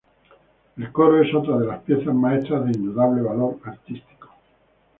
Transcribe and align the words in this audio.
El 0.77 0.91
coro 0.91 1.21
es 1.21 1.31
otra 1.31 1.59
de 1.59 1.67
las 1.67 1.83
piezas 1.83 2.15
maestras 2.15 2.65
de 2.65 2.71
indudable 2.71 3.21
valor 3.21 3.59
artístico. 3.65 4.29